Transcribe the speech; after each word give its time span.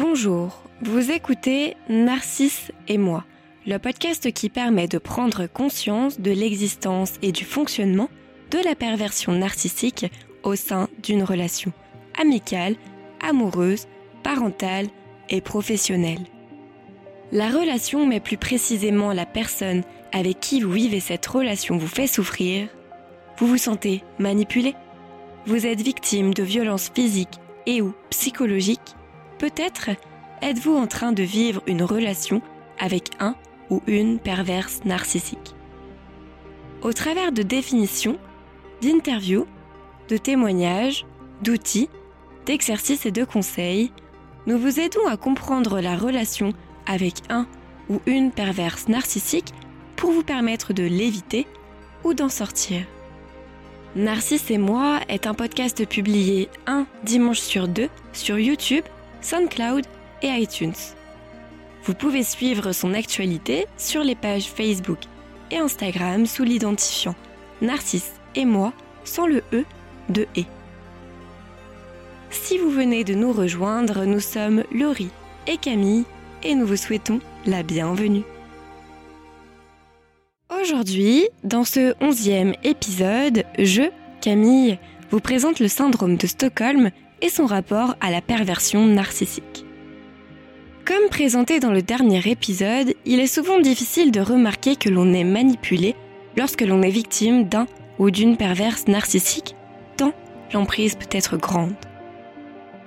Bonjour, 0.00 0.62
vous 0.80 1.10
écoutez 1.10 1.76
Narcisse 1.88 2.70
et 2.86 2.98
moi, 2.98 3.24
le 3.66 3.78
podcast 3.78 4.32
qui 4.32 4.48
permet 4.48 4.86
de 4.86 4.98
prendre 4.98 5.48
conscience 5.48 6.20
de 6.20 6.30
l'existence 6.30 7.14
et 7.20 7.32
du 7.32 7.44
fonctionnement 7.44 8.08
de 8.52 8.58
la 8.64 8.76
perversion 8.76 9.32
narcissique 9.32 10.06
au 10.44 10.54
sein 10.54 10.88
d'une 11.02 11.24
relation 11.24 11.72
amicale, 12.16 12.76
amoureuse, 13.20 13.88
parentale 14.22 14.86
et 15.30 15.40
professionnelle. 15.40 16.26
La 17.32 17.48
relation, 17.48 18.06
mais 18.06 18.20
plus 18.20 18.38
précisément 18.38 19.12
la 19.12 19.26
personne 19.26 19.82
avec 20.12 20.38
qui 20.38 20.60
vous 20.60 20.70
vivez 20.70 21.00
cette 21.00 21.26
relation 21.26 21.76
vous 21.76 21.88
fait 21.88 22.06
souffrir, 22.06 22.68
vous 23.38 23.48
vous 23.48 23.58
sentez 23.58 24.04
manipulé, 24.20 24.76
vous 25.46 25.66
êtes 25.66 25.80
victime 25.80 26.32
de 26.34 26.44
violences 26.44 26.88
physiques 26.94 27.40
et 27.66 27.82
ou 27.82 27.94
psychologiques, 28.10 28.94
Peut-être 29.38 29.90
êtes-vous 30.42 30.76
en 30.76 30.86
train 30.86 31.12
de 31.12 31.22
vivre 31.22 31.62
une 31.66 31.82
relation 31.82 32.42
avec 32.78 33.10
un 33.20 33.36
ou 33.70 33.82
une 33.86 34.18
perverse 34.18 34.80
narcissique. 34.84 35.54
Au 36.82 36.92
travers 36.92 37.32
de 37.32 37.42
définitions, 37.42 38.18
d'interviews, 38.82 39.46
de 40.08 40.16
témoignages, 40.16 41.06
d'outils, 41.42 41.88
d'exercices 42.46 43.06
et 43.06 43.10
de 43.10 43.24
conseils, 43.24 43.92
nous 44.46 44.58
vous 44.58 44.80
aidons 44.80 45.06
à 45.06 45.16
comprendre 45.16 45.80
la 45.80 45.96
relation 45.96 46.52
avec 46.86 47.14
un 47.28 47.46
ou 47.88 48.00
une 48.06 48.32
perverse 48.32 48.88
narcissique 48.88 49.52
pour 49.96 50.10
vous 50.10 50.22
permettre 50.22 50.72
de 50.72 50.84
l'éviter 50.84 51.46
ou 52.04 52.14
d'en 52.14 52.28
sortir. 52.28 52.86
Narcisse 53.96 54.50
et 54.50 54.58
moi 54.58 55.00
est 55.08 55.26
un 55.26 55.34
podcast 55.34 55.86
publié 55.86 56.48
un 56.66 56.86
dimanche 57.04 57.40
sur 57.40 57.68
deux 57.68 57.88
sur 58.12 58.38
YouTube 58.38 58.84
SoundCloud 59.28 59.84
et 60.22 60.28
iTunes. 60.28 60.72
Vous 61.84 61.92
pouvez 61.92 62.22
suivre 62.22 62.72
son 62.72 62.94
actualité 62.94 63.66
sur 63.76 64.02
les 64.02 64.14
pages 64.14 64.46
Facebook 64.46 65.00
et 65.50 65.58
Instagram 65.58 66.24
sous 66.24 66.44
l'identifiant 66.44 67.14
Narcisse 67.60 68.12
et 68.34 68.46
moi 68.46 68.72
sans 69.04 69.26
le 69.26 69.42
E 69.52 69.64
de 70.08 70.22
E. 70.38 70.44
Si 72.30 72.56
vous 72.56 72.70
venez 72.70 73.04
de 73.04 73.12
nous 73.12 73.32
rejoindre, 73.32 74.06
nous 74.06 74.20
sommes 74.20 74.64
Laurie 74.72 75.10
et 75.46 75.58
Camille 75.58 76.04
et 76.42 76.54
nous 76.54 76.66
vous 76.66 76.76
souhaitons 76.76 77.20
la 77.44 77.62
bienvenue. 77.62 78.24
Aujourd'hui, 80.58 81.28
dans 81.44 81.64
ce 81.64 81.94
onzième 82.00 82.54
épisode, 82.64 83.44
je, 83.58 83.90
Camille, 84.22 84.78
vous 85.10 85.20
présente 85.20 85.60
le 85.60 85.68
syndrome 85.68 86.16
de 86.16 86.26
Stockholm 86.26 86.90
et 87.22 87.28
son 87.28 87.46
rapport 87.46 87.96
à 88.00 88.10
la 88.10 88.20
perversion 88.20 88.86
narcissique. 88.86 89.64
Comme 90.84 91.08
présenté 91.10 91.60
dans 91.60 91.72
le 91.72 91.82
dernier 91.82 92.22
épisode, 92.30 92.94
il 93.04 93.20
est 93.20 93.26
souvent 93.26 93.60
difficile 93.60 94.10
de 94.10 94.20
remarquer 94.20 94.76
que 94.76 94.88
l'on 94.88 95.12
est 95.12 95.24
manipulé 95.24 95.94
lorsque 96.36 96.62
l'on 96.62 96.82
est 96.82 96.90
victime 96.90 97.44
d'un 97.44 97.66
ou 97.98 98.10
d'une 98.10 98.36
perverse 98.36 98.86
narcissique, 98.88 99.54
tant 99.96 100.14
l'emprise 100.54 100.94
peut 100.94 101.08
être 101.10 101.36
grande. 101.36 101.74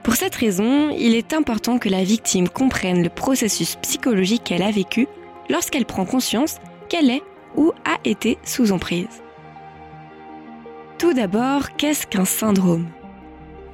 Pour 0.04 0.16
cette 0.16 0.34
raison, 0.34 0.90
il 0.98 1.14
est 1.14 1.34
important 1.34 1.78
que 1.78 1.90
la 1.90 2.04
victime 2.04 2.50
comprenne 2.50 3.04
le 3.04 3.10
processus 3.10 3.76
psychologique 3.76 4.46
qu'elle 4.46 4.64
a 4.64 4.72
vécu 4.72 5.08
lorsqu'elle 5.50 5.86
prend 5.86 6.06
conscience 6.06 6.58
qu'elle 6.90 7.12
est 7.12 7.22
ou 7.56 7.72
a 7.86 8.00
été 8.04 8.40
sous 8.44 8.72
emprise. 8.72 9.22
Tout 10.98 11.14
d'abord, 11.14 11.76
qu'est-ce 11.78 12.08
qu'un 12.08 12.26
syndrome? 12.26 12.88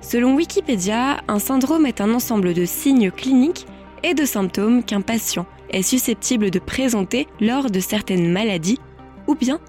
Selon 0.09 0.35
Wikipédia, 0.35 1.17
un 1.27 1.37
syndrome 1.37 1.85
est 1.85 1.99
un 1.99 2.13
ensemble 2.13 2.53
de 2.53 2.63
signes 2.63 3.11
cliniques 3.11 3.67
et 4.03 4.13
de 4.13 4.23
symptômes 4.23 4.81
qu'un 4.81 5.01
patient 5.01 5.45
est 5.69 5.81
susceptible 5.81 6.49
de 6.49 6.59
présenter 6.59 7.27
lors 7.41 7.69
de 7.69 7.81
certaines 7.81 8.31
maladies 8.31 8.79
ou 9.27 9.35
bien 9.35 9.59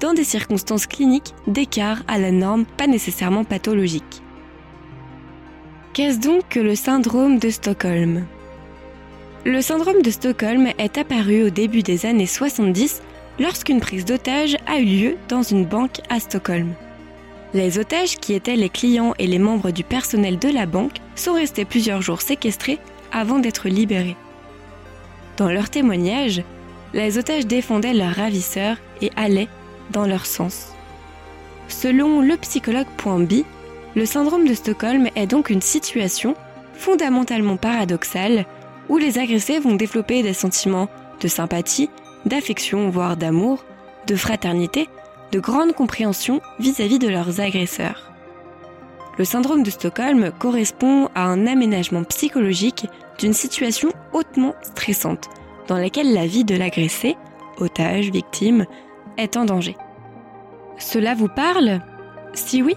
dans 0.00 0.12
des 0.12 0.22
circonstances 0.22 0.86
cliniques 0.86 1.32
d'écart 1.46 2.02
à 2.08 2.18
la 2.18 2.30
norme 2.30 2.66
pas 2.76 2.86
nécessairement 2.86 3.44
pathologiques. 3.44 4.20
Qu'est-ce 5.94 6.20
donc 6.20 6.46
que 6.50 6.60
le 6.60 6.74
syndrome 6.74 7.38
de 7.38 7.48
Stockholm? 7.48 8.26
Le 9.46 9.62
syndrome 9.62 10.02
de 10.02 10.10
Stockholm 10.10 10.68
est 10.76 10.98
apparu 10.98 11.44
au 11.44 11.48
début 11.48 11.82
des 11.82 12.04
années 12.04 12.26
70 12.26 13.00
lorsqu'une 13.38 13.80
prise 13.80 14.04
d'otage 14.04 14.58
a 14.66 14.78
eu 14.78 14.84
lieu 14.84 15.16
dans 15.30 15.42
une 15.42 15.64
banque 15.64 16.02
à 16.10 16.20
Stockholm. 16.20 16.74
Les 17.54 17.78
otages, 17.78 18.16
qui 18.16 18.34
étaient 18.34 18.56
les 18.56 18.68
clients 18.68 19.14
et 19.18 19.26
les 19.26 19.38
membres 19.38 19.70
du 19.70 19.84
personnel 19.84 20.38
de 20.38 20.48
la 20.48 20.66
banque, 20.66 20.96
sont 21.14 21.34
restés 21.34 21.64
plusieurs 21.64 22.02
jours 22.02 22.20
séquestrés 22.20 22.78
avant 23.12 23.38
d'être 23.38 23.68
libérés. 23.68 24.16
Dans 25.36 25.50
leurs 25.50 25.70
témoignages, 25.70 26.42
les 26.92 27.18
otages 27.18 27.46
défendaient 27.46 27.94
leurs 27.94 28.14
ravisseurs 28.14 28.76
et 29.00 29.10
allaient 29.16 29.48
dans 29.90 30.06
leur 30.06 30.26
sens. 30.26 30.72
Selon 31.68 32.20
le 32.20 32.36
psychologue 32.36 32.86
B, 33.04 33.42
le 33.94 34.06
syndrome 34.06 34.46
de 34.46 34.54
Stockholm 34.54 35.08
est 35.14 35.26
donc 35.26 35.50
une 35.50 35.62
situation 35.62 36.34
fondamentalement 36.74 37.56
paradoxale 37.56 38.44
où 38.88 38.98
les 38.98 39.18
agressés 39.18 39.58
vont 39.58 39.74
développer 39.74 40.22
des 40.22 40.34
sentiments 40.34 40.88
de 41.20 41.28
sympathie, 41.28 41.90
d'affection, 42.24 42.90
voire 42.90 43.16
d'amour, 43.16 43.64
de 44.06 44.14
fraternité, 44.14 44.88
de 45.32 45.40
grande 45.40 45.72
compréhension 45.72 46.40
vis-à-vis 46.58 46.98
de 46.98 47.08
leurs 47.08 47.40
agresseurs. 47.40 48.12
Le 49.18 49.24
syndrome 49.24 49.62
de 49.62 49.70
Stockholm 49.70 50.30
correspond 50.38 51.08
à 51.14 51.24
un 51.24 51.46
aménagement 51.46 52.04
psychologique 52.04 52.86
d'une 53.18 53.32
situation 53.32 53.90
hautement 54.12 54.54
stressante, 54.62 55.28
dans 55.68 55.78
laquelle 55.78 56.12
la 56.12 56.26
vie 56.26 56.44
de 56.44 56.54
l'agressé, 56.54 57.16
otage, 57.58 58.10
victime, 58.10 58.66
est 59.16 59.36
en 59.36 59.46
danger. 59.46 59.76
Cela 60.78 61.14
vous 61.14 61.28
parle? 61.28 61.80
Si 62.34 62.62
oui, 62.62 62.76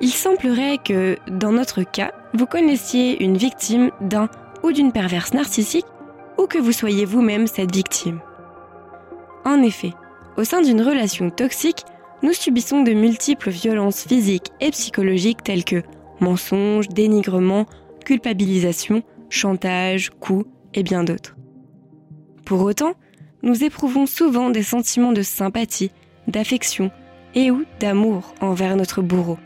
il 0.00 0.10
semblerait 0.10 0.78
que, 0.78 1.16
dans 1.28 1.52
notre 1.52 1.82
cas, 1.82 2.12
vous 2.34 2.46
connaissiez 2.46 3.22
une 3.22 3.36
victime 3.36 3.90
d'un 4.00 4.28
ou 4.64 4.72
d'une 4.72 4.92
perverse 4.92 5.32
narcissique 5.32 5.86
ou 6.38 6.46
que 6.46 6.58
vous 6.58 6.72
soyez 6.72 7.04
vous-même 7.04 7.46
cette 7.46 7.74
victime. 7.74 8.20
En 9.44 9.62
effet, 9.62 9.92
au 10.36 10.44
sein 10.44 10.62
d'une 10.62 10.82
relation 10.82 11.30
toxique, 11.30 11.84
nous 12.22 12.32
subissons 12.32 12.82
de 12.82 12.92
multiples 12.92 13.50
violences 13.50 14.04
physiques 14.04 14.50
et 14.60 14.70
psychologiques 14.70 15.42
telles 15.42 15.64
que 15.64 15.82
mensonges, 16.20 16.88
dénigrement, 16.88 17.66
culpabilisation, 18.04 19.02
chantage, 19.28 20.10
coups 20.20 20.46
et 20.74 20.82
bien 20.82 21.04
d'autres. 21.04 21.36
Pour 22.44 22.62
autant, 22.62 22.94
nous 23.42 23.64
éprouvons 23.64 24.06
souvent 24.06 24.50
des 24.50 24.62
sentiments 24.62 25.12
de 25.12 25.22
sympathie, 25.22 25.90
d'affection 26.26 26.90
et 27.34 27.50
ou 27.50 27.64
d'amour 27.80 28.34
envers 28.40 28.76
notre 28.76 29.02
bourreau. 29.02 29.38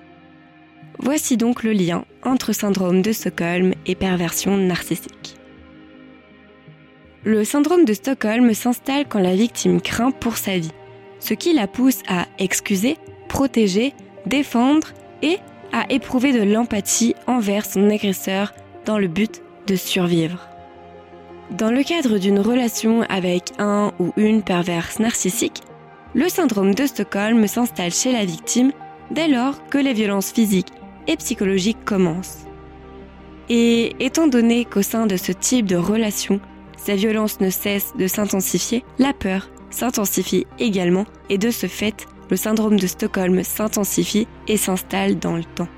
Voici 0.98 1.36
donc 1.36 1.62
le 1.62 1.72
lien 1.72 2.04
entre 2.24 2.52
syndrome 2.52 3.02
de 3.02 3.12
Stockholm 3.12 3.72
et 3.86 3.94
perversion 3.94 4.56
narcissique. 4.56 5.36
Le 7.24 7.44
syndrome 7.44 7.84
de 7.84 7.92
Stockholm 7.92 8.52
s'installe 8.54 9.06
quand 9.08 9.18
la 9.18 9.34
victime 9.34 9.80
craint 9.80 10.10
pour 10.10 10.36
sa 10.36 10.58
vie 10.58 10.72
ce 11.20 11.34
qui 11.34 11.53
la 11.53 11.66
pousse 11.66 12.03
à 12.08 12.26
excuser, 12.38 12.97
protéger, 13.28 13.94
défendre 14.26 14.88
et 15.22 15.38
à 15.72 15.84
éprouver 15.91 16.32
de 16.32 16.42
l'empathie 16.42 17.14
envers 17.26 17.64
son 17.64 17.88
agresseur 17.91 18.53
dans 18.84 18.98
le 18.98 19.06
but 19.06 19.42
de 19.66 19.76
survivre. 19.76 20.48
Dans 21.50 21.70
le 21.70 21.82
cadre 21.82 22.19
d'une 22.19 22.41
relation 22.41 23.03
avec 23.03 23.53
un 23.59 23.92
ou 23.98 24.12
une 24.16 24.42
perverse 24.42 24.98
narcissique, 24.98 25.62
le 26.14 26.28
syndrome 26.28 26.75
de 26.75 26.86
Stockholm 26.86 27.47
s'installe 27.47 27.92
chez 27.92 28.12
la 28.12 28.25
victime 28.25 28.72
dès 29.10 29.28
lors 29.28 29.64
que 29.69 29.78
les 29.78 29.92
violences 29.92 30.32
physiques 30.32 30.72
et 31.06 31.16
psychologiques 31.16 31.84
commencent. 31.84 32.47
Et 33.48 33.97
étant 33.98 34.28
donné 34.28 34.65
qu'au 34.65 34.83
sein 34.83 35.06
de 35.06 35.16
ce 35.16 35.33
type 35.33 35.66
de 35.66 35.77
relation, 35.77 36.41
ces 36.77 36.94
violences 36.94 37.41
ne 37.41 37.50
cessent 37.50 37.94
de 37.97 38.06
s'intensifier, 38.06 38.84
la 38.98 39.12
peur 39.12 39.50
s'intensifie 39.70 40.46
également 40.58 41.06
et 41.28 41.38
de 41.38 41.50
ce 41.50 41.66
fait, 41.66 42.06
le 42.30 42.36
syndrome 42.36 42.78
de 42.78 42.86
Stockholm 42.86 43.42
s'intensifie 43.42 44.28
et 44.46 44.56
s'installe 44.56 45.18
dans 45.18 45.36
le 45.36 45.44
temps. 45.44 45.68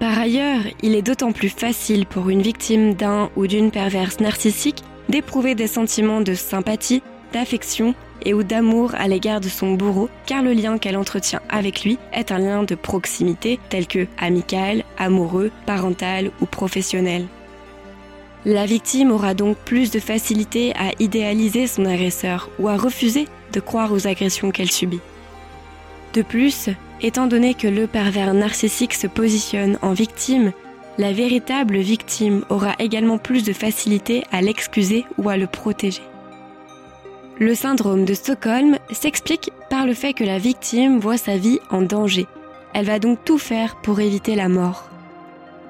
Par 0.00 0.18
ailleurs, 0.18 0.62
il 0.82 0.94
est 0.94 1.02
d'autant 1.02 1.32
plus 1.32 1.50
facile 1.50 2.06
pour 2.06 2.30
une 2.30 2.42
victime 2.42 2.94
d'un 2.94 3.30
ou 3.36 3.46
d'une 3.46 3.70
perverse 3.70 4.20
narcissique 4.20 4.82
d'éprouver 5.10 5.54
des 5.54 5.66
sentiments 5.66 6.22
de 6.22 6.34
sympathie, 6.34 7.02
d'affection 7.32 7.94
et 8.22 8.34
ou 8.34 8.42
d'amour 8.42 8.94
à 8.94 9.08
l'égard 9.08 9.40
de 9.40 9.48
son 9.48 9.74
bourreau, 9.74 10.08
car 10.26 10.42
le 10.42 10.52
lien 10.52 10.78
qu'elle 10.78 10.96
entretient 10.96 11.40
avec 11.48 11.84
lui 11.84 11.98
est 12.12 12.32
un 12.32 12.38
lien 12.38 12.62
de 12.62 12.74
proximité 12.74 13.58
tel 13.68 13.86
que 13.86 14.06
amical, 14.18 14.84
amoureux, 14.98 15.50
parental 15.66 16.30
ou 16.40 16.46
professionnel. 16.46 17.26
La 18.46 18.64
victime 18.64 19.10
aura 19.10 19.34
donc 19.34 19.56
plus 19.58 19.90
de 19.90 20.00
facilité 20.00 20.72
à 20.74 20.92
idéaliser 20.98 21.66
son 21.66 21.84
agresseur 21.84 22.48
ou 22.58 22.68
à 22.68 22.76
refuser 22.76 23.28
de 23.52 23.60
croire 23.60 23.92
aux 23.92 24.06
agressions 24.06 24.50
qu'elle 24.50 24.70
subit. 24.70 25.00
De 26.14 26.22
plus, 26.22 26.70
étant 27.02 27.26
donné 27.26 27.54
que 27.54 27.68
le 27.68 27.86
pervers 27.86 28.32
narcissique 28.32 28.94
se 28.94 29.06
positionne 29.06 29.78
en 29.82 29.92
victime, 29.92 30.52
la 30.98 31.12
véritable 31.12 31.78
victime 31.78 32.44
aura 32.48 32.74
également 32.78 33.18
plus 33.18 33.44
de 33.44 33.52
facilité 33.52 34.24
à 34.32 34.40
l'excuser 34.40 35.04
ou 35.18 35.28
à 35.28 35.36
le 35.36 35.46
protéger. 35.46 36.02
Le 37.38 37.54
syndrome 37.54 38.04
de 38.04 38.14
Stockholm 38.14 38.78
s'explique 38.90 39.50
par 39.70 39.86
le 39.86 39.94
fait 39.94 40.12
que 40.12 40.24
la 40.24 40.38
victime 40.38 40.98
voit 40.98 41.16
sa 41.16 41.36
vie 41.36 41.58
en 41.70 41.82
danger. 41.82 42.26
Elle 42.74 42.86
va 42.86 42.98
donc 42.98 43.18
tout 43.24 43.38
faire 43.38 43.76
pour 43.76 44.00
éviter 44.00 44.34
la 44.34 44.48
mort. 44.48 44.90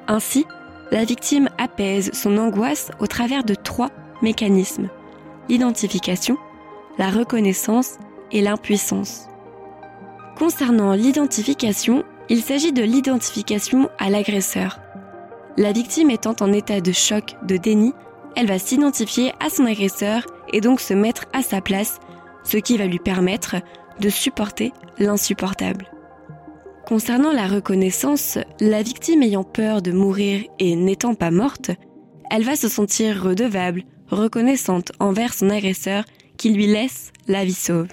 Ainsi, 0.09 0.47
la 0.91 1.05
victime 1.05 1.49
apaise 1.59 2.11
son 2.13 2.37
angoisse 2.37 2.91
au 2.99 3.07
travers 3.07 3.45
de 3.45 3.55
trois 3.55 3.91
mécanismes. 4.23 4.89
L'identification, 5.49 6.37
la 6.99 7.11
reconnaissance 7.11 7.99
et 8.33 8.41
l'impuissance. 8.41 9.29
Concernant 10.37 10.93
l'identification, 10.95 12.05
il 12.29 12.43
s'agit 12.43 12.73
de 12.73 12.83
l'identification 12.83 13.89
à 13.99 14.11
l'agresseur. 14.11 14.81
La 15.57 15.73
victime 15.73 16.11
étant 16.11 16.35
en 16.41 16.53
état 16.53 16.81
de 16.81 16.93
choc, 16.93 17.37
de 17.43 17.57
déni, 17.57 17.93
elle 18.37 18.47
va 18.47 18.59
s'identifier 18.59 19.33
à 19.41 19.51
son 19.51 19.67
agresseur 19.67 20.25
et 20.53 20.61
donc 20.61 20.81
se 20.81 20.95
mettre 20.95 21.25
à 21.33 21.43
sa 21.43 21.61
place, 21.61 21.99
ce 22.45 22.57
qui 22.57 22.79
va 22.79 22.87
lui 22.87 22.99
permettre 22.99 23.57
de 23.99 24.09
supporter 24.09 24.73
l'insupportable. 24.99 25.91
Concernant 26.91 27.33
la 27.33 27.47
reconnaissance, 27.47 28.37
la 28.59 28.83
victime 28.83 29.23
ayant 29.23 29.45
peur 29.45 29.81
de 29.81 29.93
mourir 29.93 30.43
et 30.59 30.75
n'étant 30.75 31.15
pas 31.15 31.31
morte, 31.31 31.71
elle 32.33 32.43
va 32.43 32.57
se 32.57 32.69
sentir 32.69 33.23
redevable, 33.23 33.85
reconnaissante 34.09 34.91
envers 34.99 35.33
son 35.33 35.51
agresseur 35.51 36.05
qui 36.37 36.51
lui 36.51 36.67
laisse 36.67 37.13
la 37.29 37.45
vie 37.45 37.55
sauve. 37.55 37.87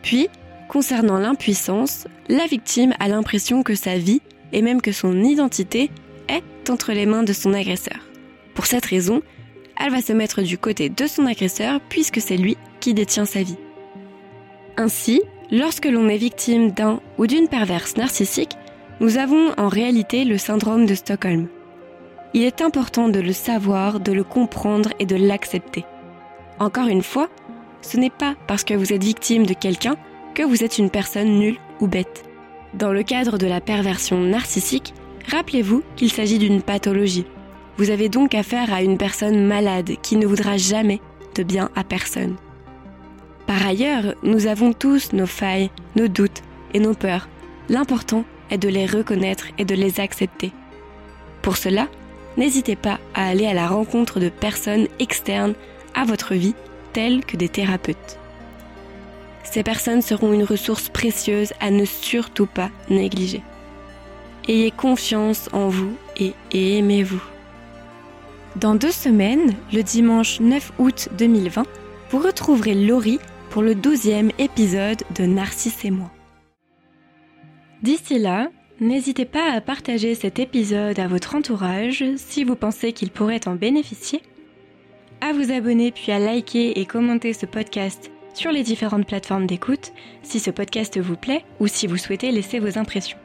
Puis, 0.00 0.28
concernant 0.70 1.18
l'impuissance, 1.18 2.08
la 2.28 2.46
victime 2.46 2.94
a 3.00 3.08
l'impression 3.08 3.62
que 3.62 3.74
sa 3.74 3.98
vie, 3.98 4.22
et 4.54 4.62
même 4.62 4.80
que 4.80 4.92
son 4.92 5.22
identité, 5.22 5.90
est 6.28 6.70
entre 6.70 6.92
les 6.92 7.04
mains 7.04 7.22
de 7.22 7.34
son 7.34 7.52
agresseur. 7.52 8.00
Pour 8.54 8.64
cette 8.64 8.86
raison, 8.86 9.20
elle 9.78 9.92
va 9.92 10.00
se 10.00 10.14
mettre 10.14 10.40
du 10.40 10.56
côté 10.56 10.88
de 10.88 11.06
son 11.06 11.26
agresseur 11.26 11.80
puisque 11.90 12.22
c'est 12.22 12.38
lui 12.38 12.56
qui 12.80 12.94
détient 12.94 13.26
sa 13.26 13.42
vie. 13.42 13.58
Ainsi, 14.78 15.20
lorsque 15.50 15.86
l'on 15.86 16.08
est 16.08 16.16
victime 16.16 16.70
d'un 16.70 17.00
ou 17.18 17.26
d'une 17.26 17.48
perverse 17.48 17.96
narcissique, 17.96 18.56
nous 19.00 19.18
avons 19.18 19.52
en 19.58 19.68
réalité 19.68 20.24
le 20.24 20.38
syndrome 20.38 20.86
de 20.86 20.94
Stockholm. 20.94 21.48
Il 22.34 22.42
est 22.42 22.60
important 22.60 23.08
de 23.08 23.20
le 23.20 23.32
savoir, 23.32 24.00
de 24.00 24.12
le 24.12 24.24
comprendre 24.24 24.90
et 24.98 25.06
de 25.06 25.16
l'accepter. 25.16 25.84
Encore 26.58 26.88
une 26.88 27.02
fois, 27.02 27.28
ce 27.82 27.96
n'est 27.98 28.10
pas 28.10 28.34
parce 28.46 28.64
que 28.64 28.74
vous 28.74 28.92
êtes 28.92 29.04
victime 29.04 29.46
de 29.46 29.54
quelqu'un 29.54 29.96
que 30.34 30.42
vous 30.42 30.64
êtes 30.64 30.78
une 30.78 30.90
personne 30.90 31.38
nulle 31.38 31.58
ou 31.80 31.86
bête. 31.86 32.24
Dans 32.74 32.92
le 32.92 33.02
cadre 33.02 33.38
de 33.38 33.46
la 33.46 33.60
perversion 33.60 34.18
narcissique, 34.20 34.92
rappelez-vous 35.30 35.82
qu'il 35.96 36.12
s'agit 36.12 36.38
d'une 36.38 36.62
pathologie. 36.62 37.26
Vous 37.78 37.90
avez 37.90 38.08
donc 38.08 38.34
affaire 38.34 38.72
à 38.72 38.82
une 38.82 38.98
personne 38.98 39.46
malade 39.46 39.92
qui 40.02 40.16
ne 40.16 40.26
voudra 40.26 40.56
jamais 40.56 41.00
de 41.34 41.42
bien 41.42 41.70
à 41.74 41.84
personne. 41.84 42.36
Par 43.46 43.64
ailleurs, 43.64 44.14
nous 44.22 44.46
avons 44.46 44.72
tous 44.72 45.12
nos 45.12 45.26
failles, 45.26 45.70
nos 45.94 46.08
doutes 46.08 46.42
et 46.74 46.80
nos 46.80 46.94
peurs. 46.94 47.28
L'important 47.68 48.24
est 48.50 48.58
de 48.58 48.68
les 48.68 48.86
reconnaître 48.86 49.46
et 49.58 49.64
de 49.64 49.74
les 49.74 50.00
accepter. 50.00 50.52
Pour 51.42 51.56
cela, 51.56 51.88
n'hésitez 52.36 52.76
pas 52.76 52.98
à 53.14 53.28
aller 53.28 53.46
à 53.46 53.54
la 53.54 53.68
rencontre 53.68 54.18
de 54.20 54.28
personnes 54.28 54.88
externes 54.98 55.54
à 55.94 56.04
votre 56.04 56.34
vie, 56.34 56.54
telles 56.92 57.24
que 57.24 57.36
des 57.36 57.48
thérapeutes. 57.48 58.18
Ces 59.44 59.62
personnes 59.62 60.02
seront 60.02 60.32
une 60.32 60.44
ressource 60.44 60.88
précieuse 60.88 61.52
à 61.60 61.70
ne 61.70 61.84
surtout 61.84 62.46
pas 62.46 62.70
négliger. 62.90 63.42
Ayez 64.48 64.70
confiance 64.70 65.48
en 65.52 65.68
vous 65.68 65.96
et 66.18 66.34
aimez-vous. 66.52 67.22
Dans 68.56 68.74
deux 68.74 68.90
semaines, 68.90 69.54
le 69.72 69.82
dimanche 69.82 70.40
9 70.40 70.72
août 70.78 71.08
2020, 71.18 71.64
vous 72.10 72.18
retrouverez 72.18 72.74
Laurie 72.74 73.18
pour 73.56 73.62
le 73.62 73.74
douzième 73.74 74.32
épisode 74.38 75.02
de 75.14 75.24
Narcisse 75.24 75.82
et 75.86 75.90
moi. 75.90 76.10
D'ici 77.80 78.18
là, 78.18 78.50
n'hésitez 78.80 79.24
pas 79.24 79.50
à 79.50 79.62
partager 79.62 80.14
cet 80.14 80.38
épisode 80.38 80.98
à 80.98 81.08
votre 81.08 81.34
entourage 81.34 82.04
si 82.16 82.44
vous 82.44 82.54
pensez 82.54 82.92
qu'il 82.92 83.10
pourrait 83.10 83.48
en 83.48 83.54
bénéficier, 83.54 84.20
à 85.22 85.32
vous 85.32 85.52
abonner 85.52 85.90
puis 85.90 86.12
à 86.12 86.18
liker 86.18 86.78
et 86.78 86.84
commenter 86.84 87.32
ce 87.32 87.46
podcast 87.46 88.10
sur 88.34 88.52
les 88.52 88.62
différentes 88.62 89.06
plateformes 89.06 89.46
d'écoute 89.46 89.94
si 90.22 90.38
ce 90.38 90.50
podcast 90.50 91.00
vous 91.00 91.16
plaît 91.16 91.42
ou 91.58 91.66
si 91.66 91.86
vous 91.86 91.96
souhaitez 91.96 92.32
laisser 92.32 92.58
vos 92.58 92.76
impressions. 92.76 93.16